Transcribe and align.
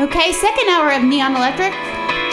Okay, 0.00 0.32
second 0.32 0.68
hour 0.70 0.90
of 0.90 1.04
Neon 1.04 1.36
Electric. 1.36 1.72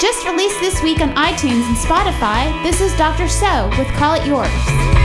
Just 0.02 0.26
released 0.26 0.60
this 0.62 0.82
week 0.82 1.00
on 1.00 1.14
iTunes 1.14 1.64
and 1.68 1.78
Spotify, 1.78 2.52
this 2.64 2.82
is 2.82 2.92
Dr. 2.98 3.28
So 3.28 3.70
with 3.78 3.88
Call 3.90 4.16
It 4.16 4.26
Yours. 4.26 5.01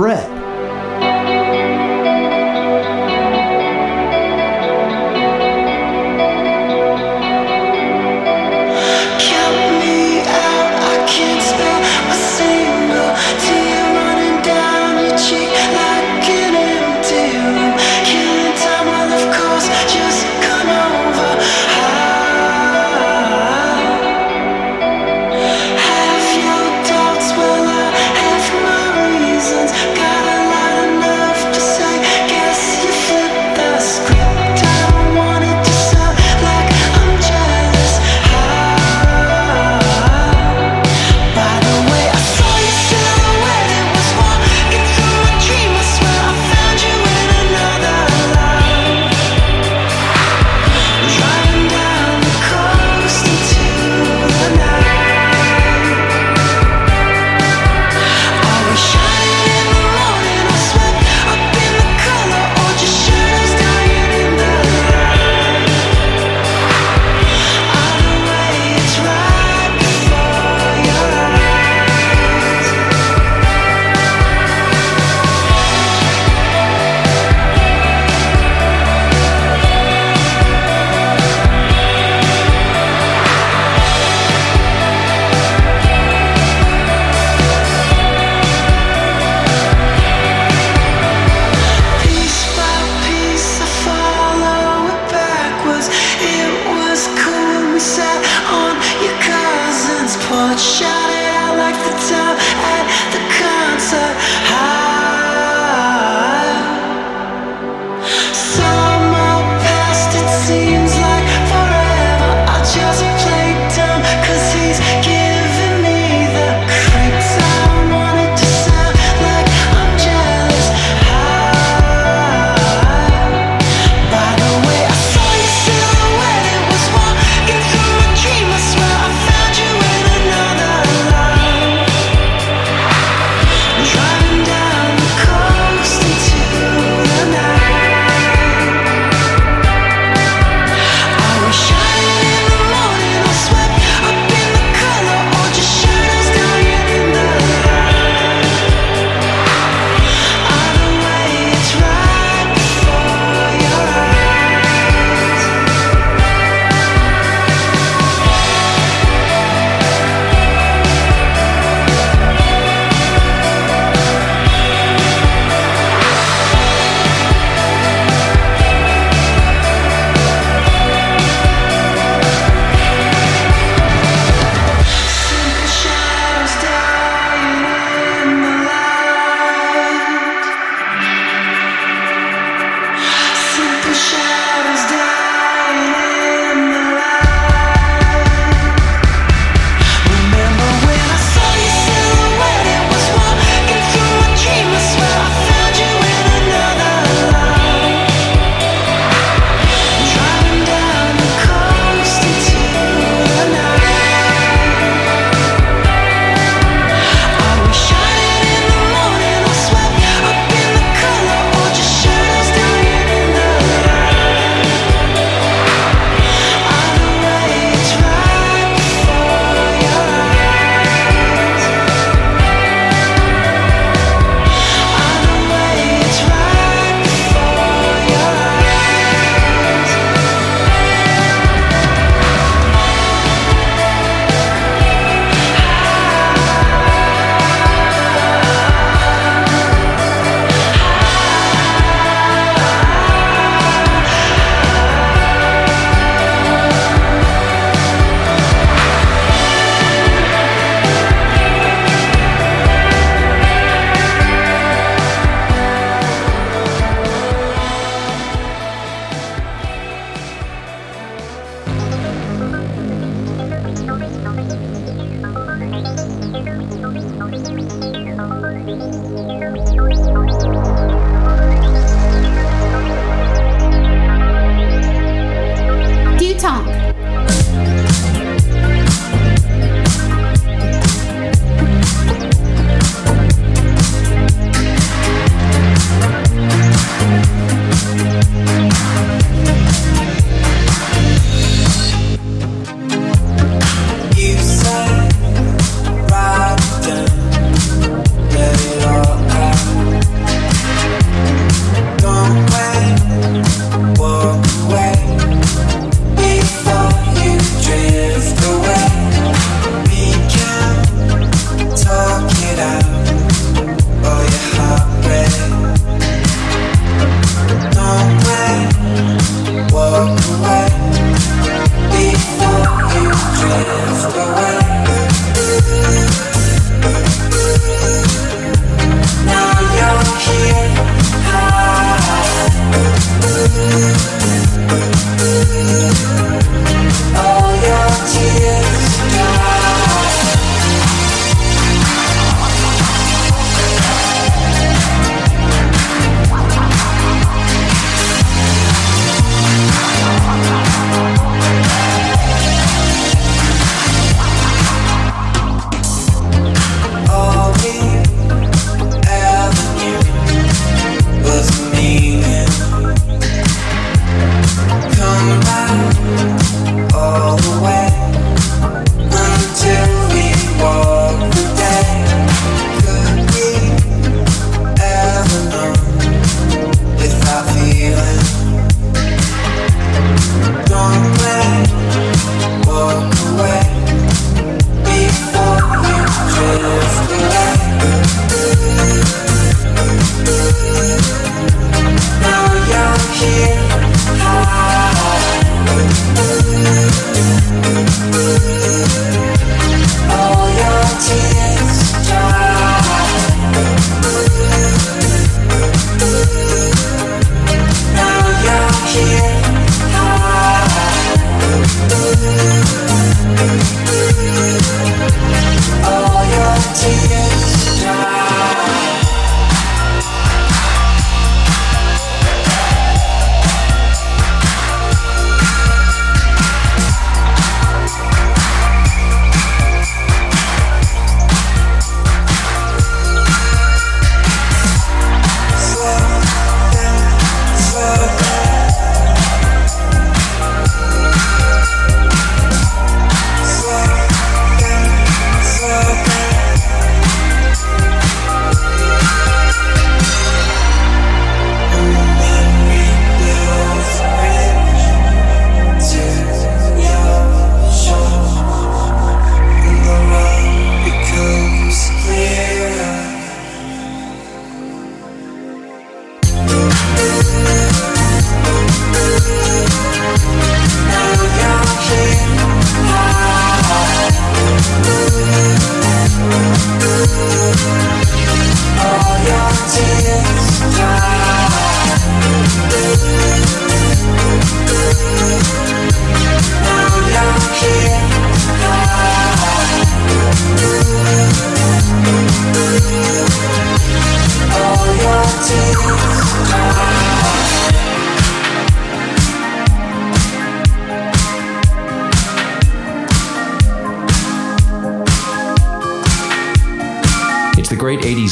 bread 0.00 0.29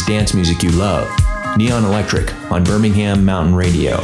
dance 0.06 0.34
music 0.34 0.62
you 0.62 0.70
love. 0.70 1.10
Neon 1.56 1.84
Electric 1.84 2.32
on 2.52 2.62
Birmingham 2.62 3.24
Mountain 3.24 3.54
Radio. 3.54 4.00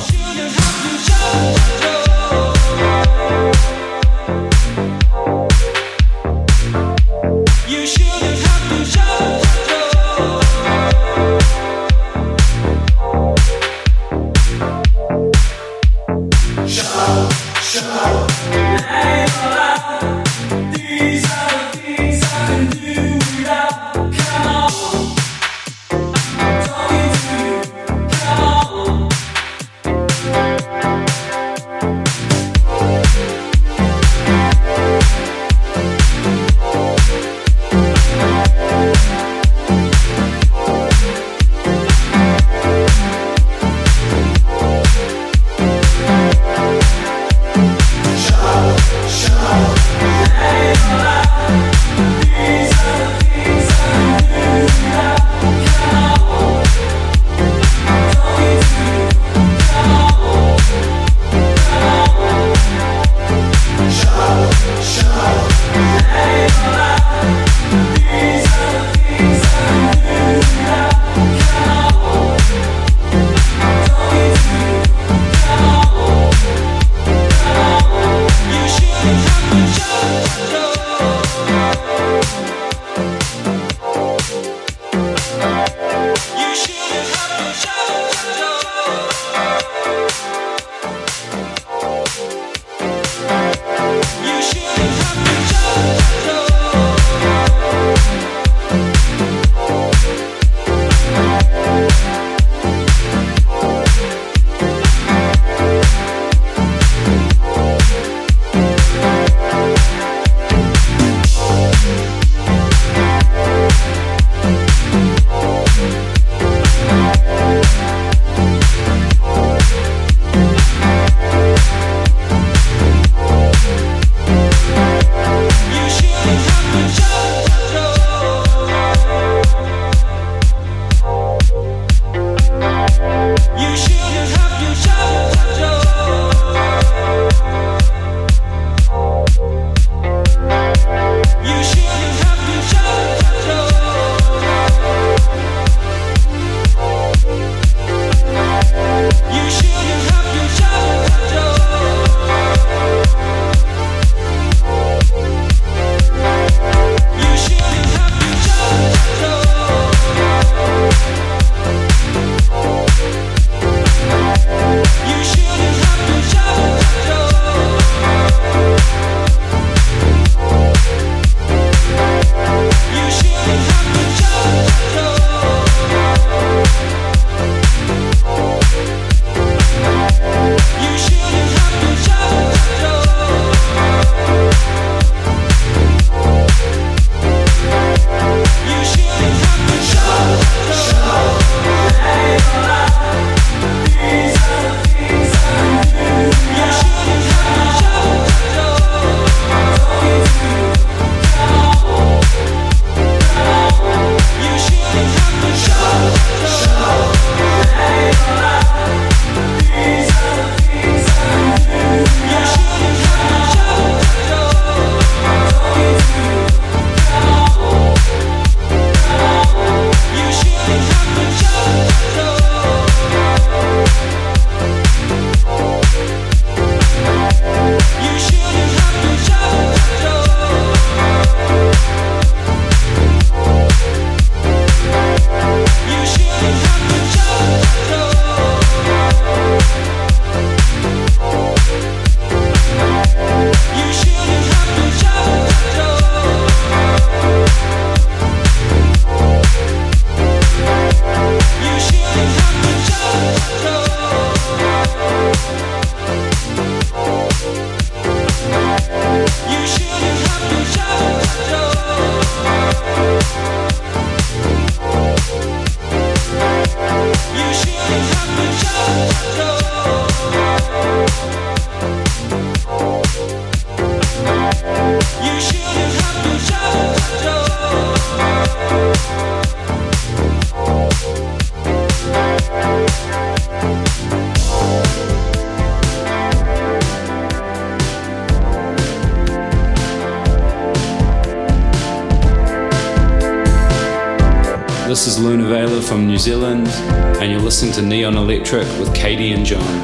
To 297.75 297.83
Neon 297.83 298.17
Electric 298.17 298.69
with 298.79 298.95
Katie 298.95 299.33
and 299.33 299.45
John. 299.45 299.84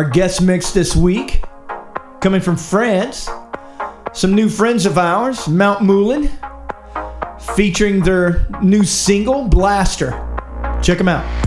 Our 0.00 0.08
guest 0.08 0.40
mix 0.40 0.70
this 0.70 0.96
week, 0.96 1.42
coming 2.22 2.40
from 2.40 2.56
France, 2.56 3.28
some 4.14 4.34
new 4.34 4.48
friends 4.48 4.86
of 4.86 4.96
ours, 4.96 5.46
Mount 5.46 5.82
Moulin, 5.82 6.30
featuring 7.54 8.00
their 8.00 8.46
new 8.62 8.82
single, 8.82 9.46
Blaster. 9.46 10.12
Check 10.82 10.96
them 10.96 11.08
out. 11.08 11.39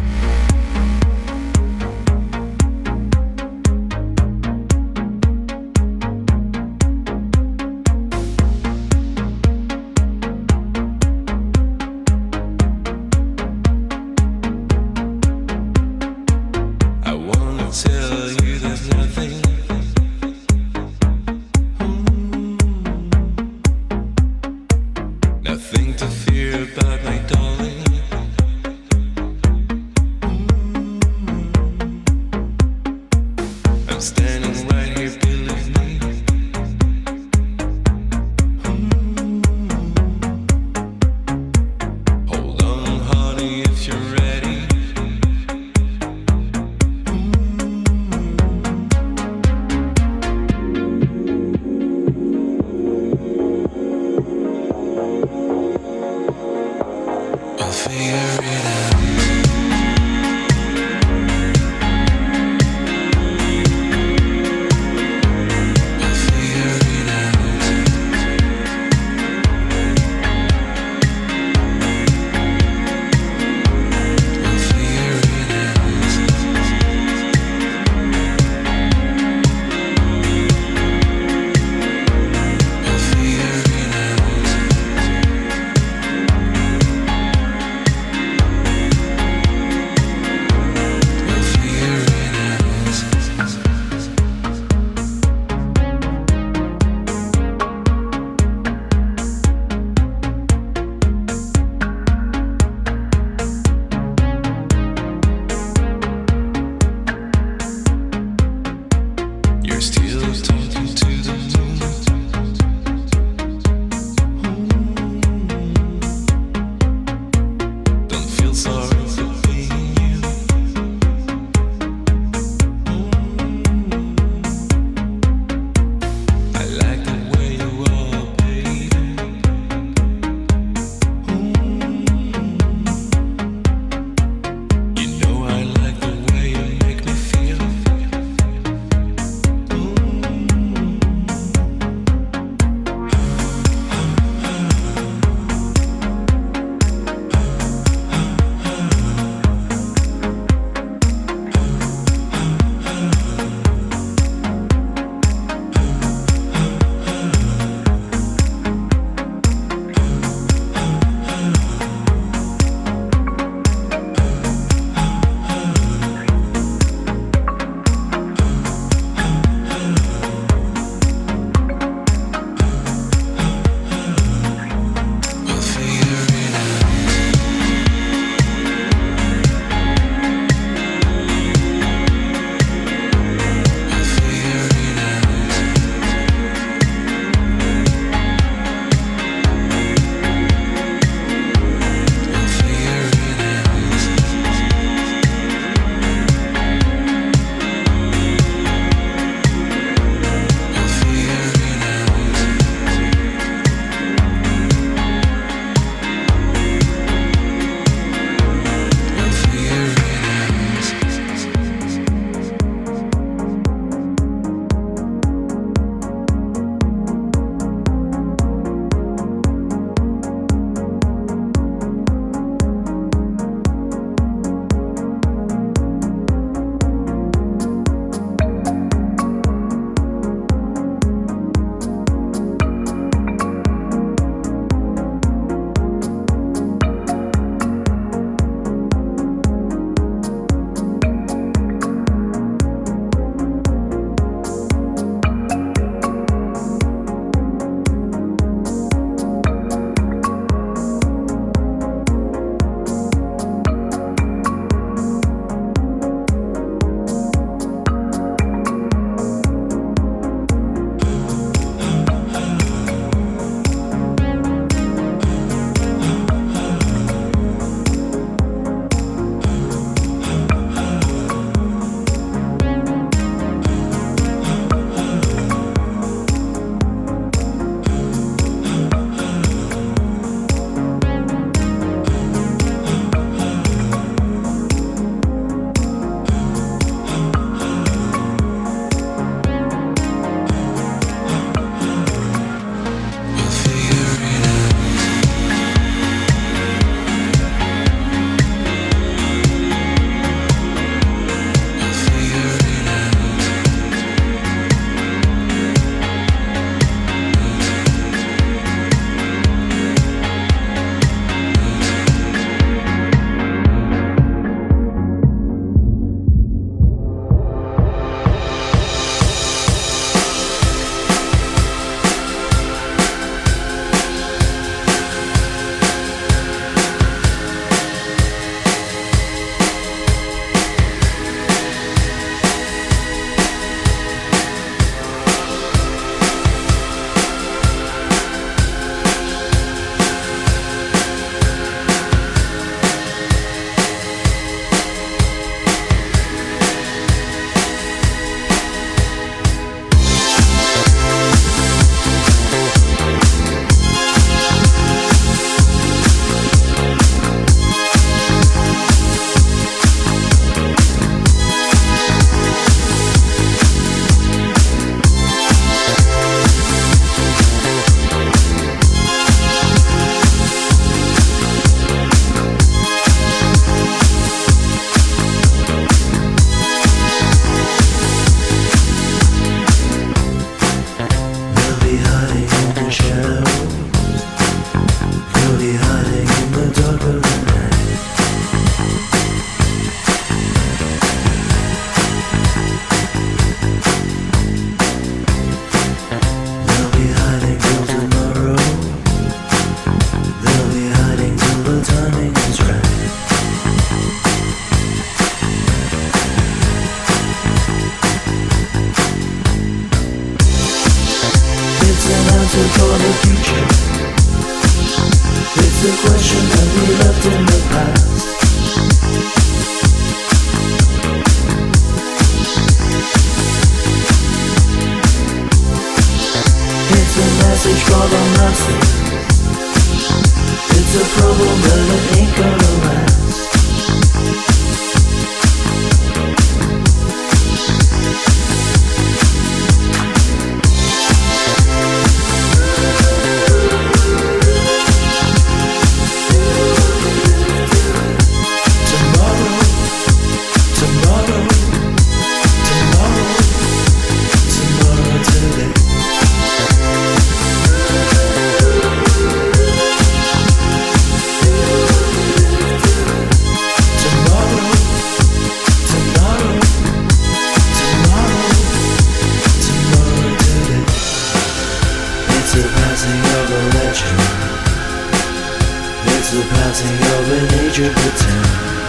Passing 476.73 477.03
over 477.13 477.39
nature 477.55 477.93
pretend. 477.93 478.82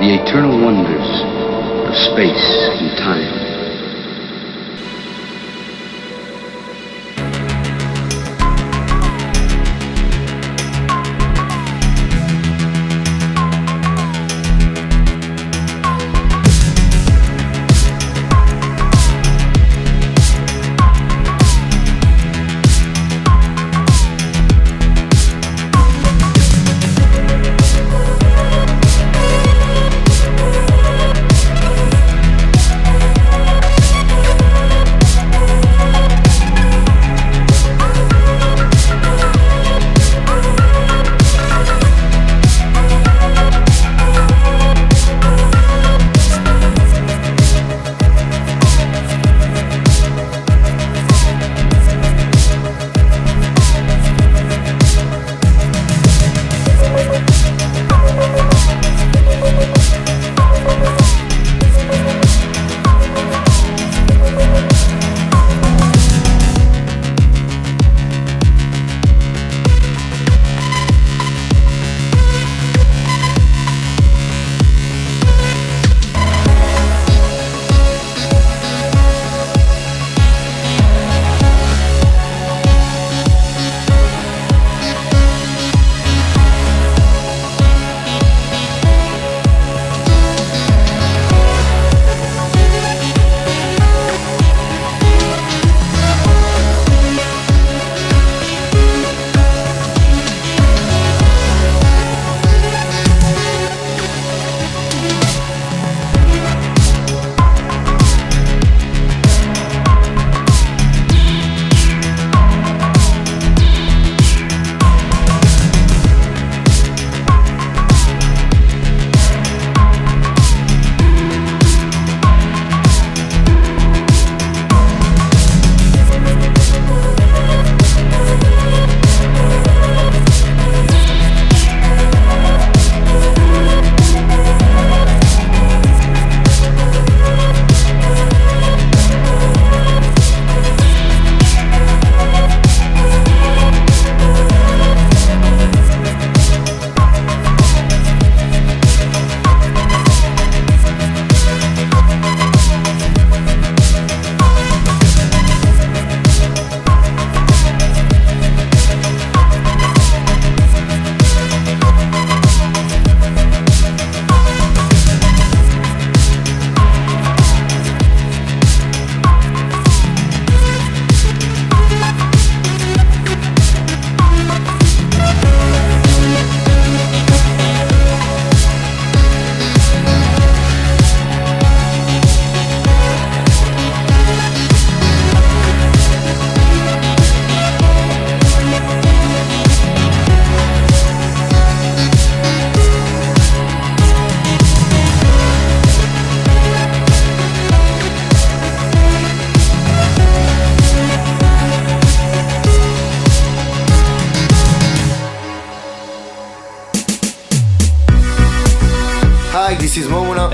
the 0.00 0.14
eternal 0.14 0.58
wonders 0.64 1.04
of 1.86 1.94
space 1.94 2.70
and 2.80 2.88
time. 2.96 3.49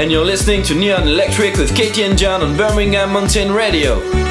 and 0.06 0.12
you're 0.12 0.24
listening 0.24 0.62
to 0.62 0.72
Neon 0.72 1.08
Electric 1.08 1.56
with 1.56 1.74
Katie 1.74 2.04
and 2.04 2.16
John 2.16 2.40
on 2.40 2.56
Birmingham 2.56 3.12
Mountain 3.12 3.50
Radio. 3.50 4.25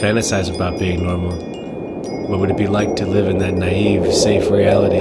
fantasize 0.00 0.52
about 0.54 0.78
being 0.78 1.02
normal. 1.02 1.36
What 2.26 2.40
would 2.40 2.50
it 2.50 2.56
be 2.56 2.66
like 2.66 2.96
to 2.96 3.06
live 3.06 3.28
in 3.28 3.36
that 3.38 3.52
naive, 3.52 4.10
safe 4.14 4.50
reality? 4.50 4.98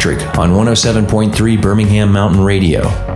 Electric 0.00 0.38
on 0.38 0.52
107.3 0.52 1.60
Birmingham 1.60 2.10
Mountain 2.10 2.42
Radio. 2.42 3.09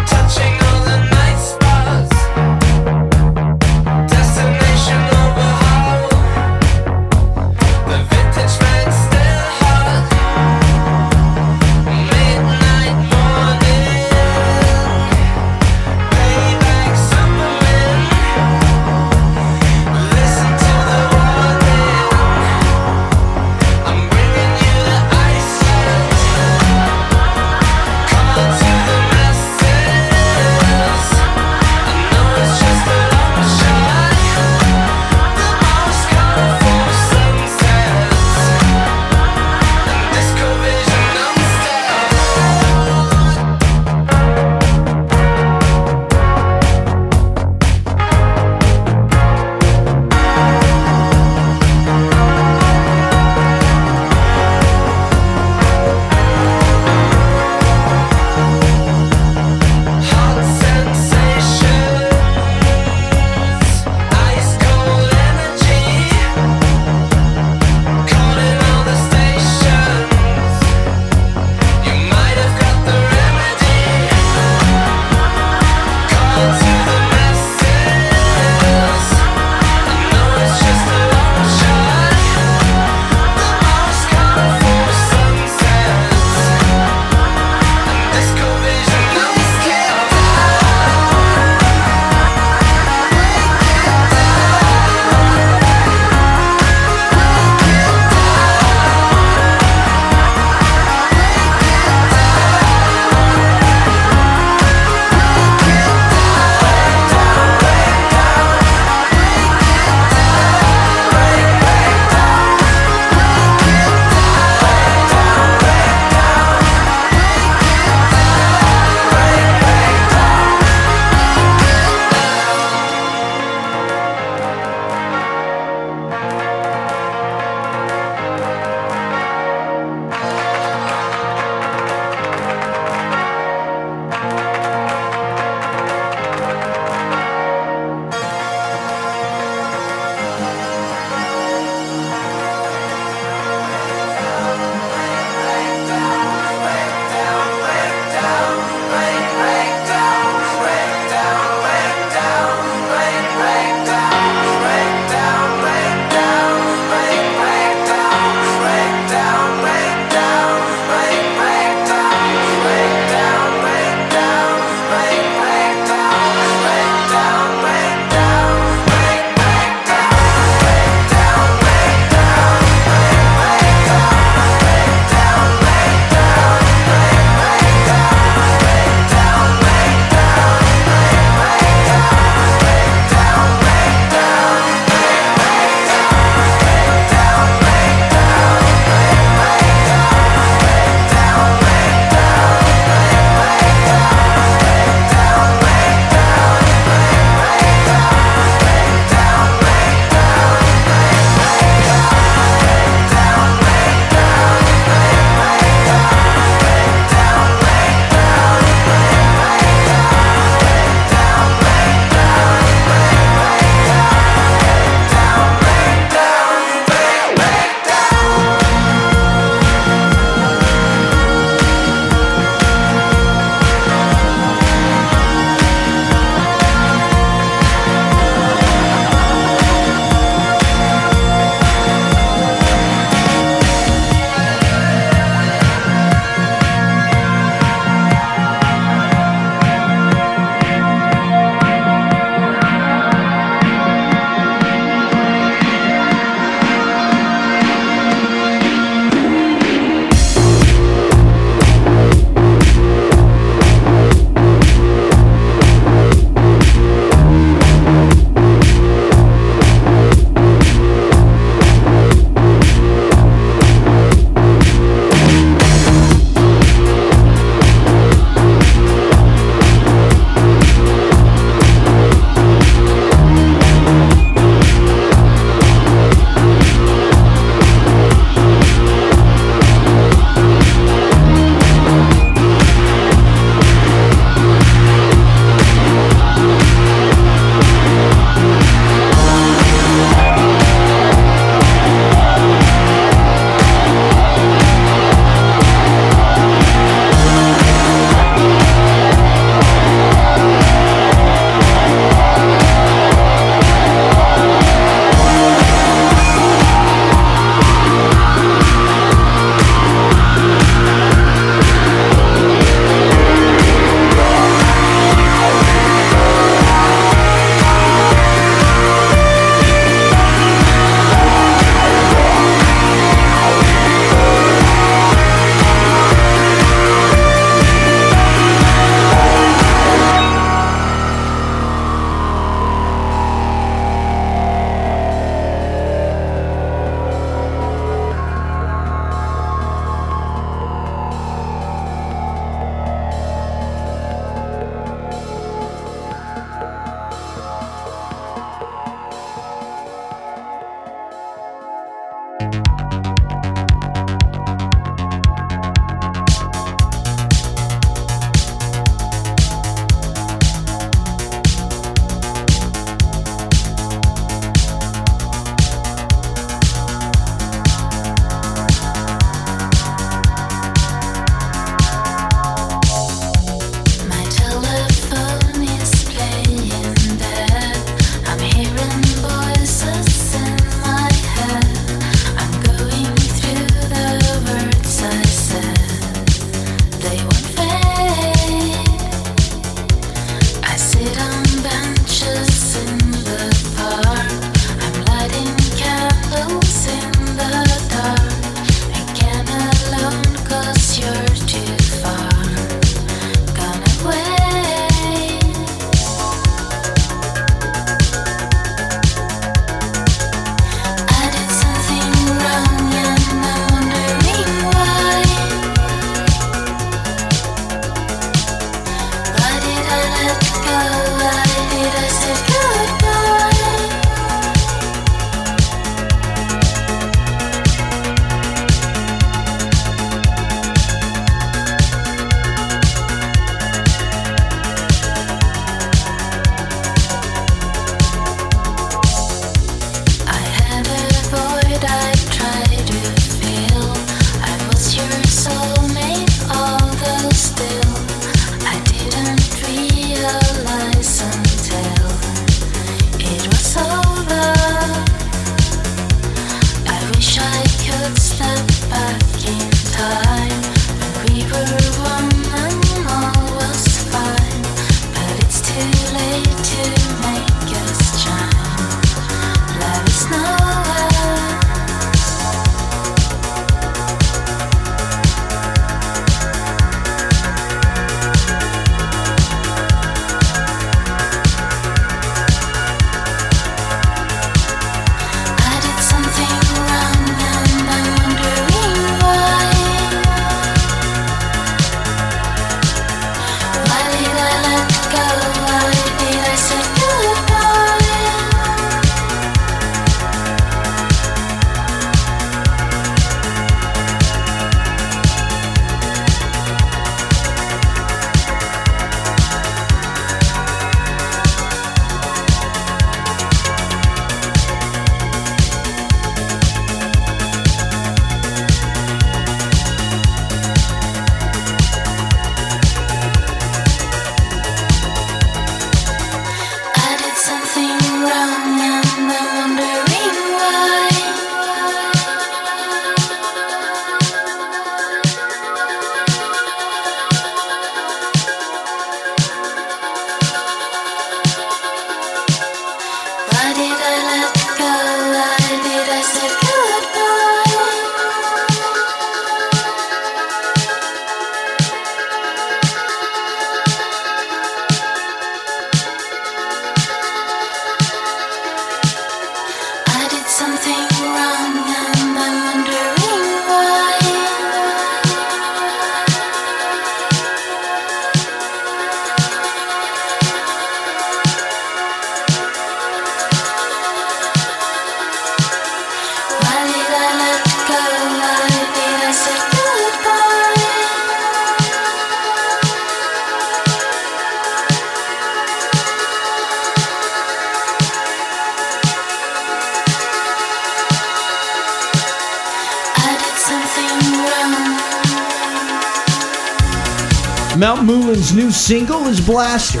Single 598.88 599.26
is 599.26 599.38
Blaster. 599.38 600.00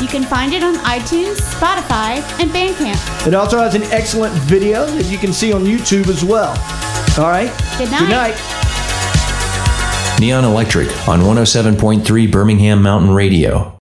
You 0.00 0.06
can 0.06 0.22
find 0.22 0.52
it 0.52 0.62
on 0.62 0.76
iTunes, 0.84 1.40
Spotify, 1.40 2.22
and 2.40 2.48
Bandcamp. 2.52 3.26
It 3.26 3.34
also 3.34 3.58
has 3.58 3.74
an 3.74 3.82
excellent 3.90 4.32
video 4.44 4.86
that 4.86 5.06
you 5.06 5.18
can 5.18 5.32
see 5.32 5.52
on 5.52 5.64
YouTube 5.64 6.06
as 6.06 6.24
well. 6.24 6.50
All 7.18 7.28
right? 7.28 7.50
Good 7.76 7.90
night. 7.90 7.98
Good 7.98 8.08
night. 8.08 8.36
Neon 10.20 10.44
Electric 10.44 11.08
on 11.08 11.22
107.3 11.22 12.30
Birmingham 12.30 12.80
Mountain 12.80 13.10
Radio. 13.10 13.76